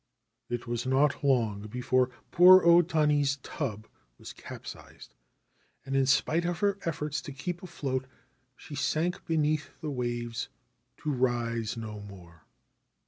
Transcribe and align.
It 0.49 0.65
was 0.65 0.87
not 0.87 1.23
long 1.23 1.67
before 1.67 2.09
poor 2.31 2.63
O 2.65 2.81
Tani's 2.81 3.35
tub 3.43 3.85
was 4.17 4.33
capsized, 4.33 5.13
and 5.85 5.95
in 5.95 6.07
spite 6.07 6.43
of 6.43 6.57
her 6.57 6.79
efforts 6.85 7.21
to 7.21 7.31
keep 7.31 7.61
afloat 7.61 8.07
she 8.55 8.73
sank 8.73 9.23
beneath 9.27 9.69
the 9.79 9.91
waves 9.91 10.49
to 11.03 11.11
rise 11.11 11.77
no 11.77 11.99
more. 11.99 12.47